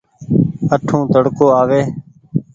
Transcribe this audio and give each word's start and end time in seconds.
اٺون 0.73 1.01
تڙڪو 1.13 1.47
آوي۔ 1.61 1.81